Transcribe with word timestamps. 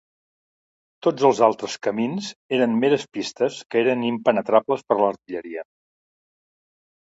Tots 1.07 1.25
els 1.27 1.41
altres 1.47 1.75
camins 1.87 2.29
eren 2.59 2.73
meres 2.85 3.05
pistes 3.19 3.59
que 3.69 3.81
eren 3.83 4.03
impenetrables 4.09 4.83
per 4.89 4.97
a 4.97 4.99
l'artilleria. 5.05 5.67